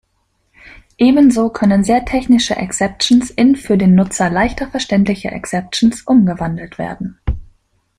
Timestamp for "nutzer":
3.93-4.31